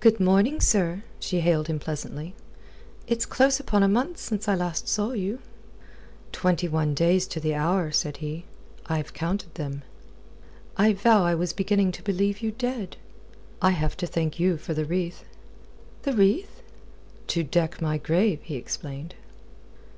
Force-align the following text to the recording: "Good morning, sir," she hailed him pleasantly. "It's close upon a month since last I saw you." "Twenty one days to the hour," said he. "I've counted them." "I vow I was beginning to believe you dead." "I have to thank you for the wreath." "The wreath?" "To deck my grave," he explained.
"Good 0.00 0.18
morning, 0.18 0.62
sir," 0.62 1.02
she 1.20 1.40
hailed 1.40 1.66
him 1.68 1.78
pleasantly. 1.78 2.34
"It's 3.06 3.26
close 3.26 3.60
upon 3.60 3.82
a 3.82 3.86
month 3.86 4.16
since 4.16 4.48
last 4.48 4.84
I 4.84 4.88
saw 4.88 5.10
you." 5.12 5.40
"Twenty 6.32 6.68
one 6.68 6.94
days 6.94 7.26
to 7.26 7.38
the 7.38 7.54
hour," 7.54 7.90
said 7.90 8.16
he. 8.24 8.46
"I've 8.86 9.12
counted 9.12 9.54
them." 9.56 9.82
"I 10.78 10.94
vow 10.94 11.24
I 11.26 11.34
was 11.34 11.52
beginning 11.52 11.92
to 11.92 12.02
believe 12.02 12.40
you 12.40 12.52
dead." 12.52 12.96
"I 13.60 13.72
have 13.72 13.94
to 13.98 14.06
thank 14.06 14.40
you 14.40 14.56
for 14.56 14.72
the 14.72 14.86
wreath." 14.86 15.22
"The 16.04 16.14
wreath?" 16.14 16.62
"To 17.26 17.42
deck 17.42 17.82
my 17.82 17.98
grave," 17.98 18.40
he 18.44 18.56
explained. 18.56 19.14